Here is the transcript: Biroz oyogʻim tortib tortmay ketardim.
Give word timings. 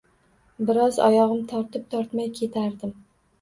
Biroz 0.69 0.97
oyogʻim 1.07 1.43
tortib 1.51 1.85
tortmay 1.93 2.31
ketardim. 2.41 2.97